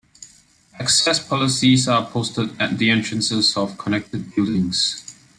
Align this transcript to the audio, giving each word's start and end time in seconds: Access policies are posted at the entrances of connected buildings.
Access 0.79 1.23
policies 1.23 1.87
are 1.87 2.07
posted 2.07 2.59
at 2.59 2.79
the 2.79 2.89
entrances 2.89 3.55
of 3.55 3.77
connected 3.77 4.33
buildings. 4.33 5.15